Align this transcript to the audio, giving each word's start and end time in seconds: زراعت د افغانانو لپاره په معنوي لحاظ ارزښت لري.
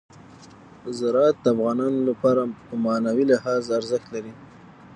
زراعت 0.97 1.37
د 1.41 1.45
افغانانو 1.55 1.99
لپاره 2.09 2.41
په 2.65 2.73
معنوي 2.85 3.25
لحاظ 3.33 3.63
ارزښت 3.79 4.07
لري. 4.15 4.33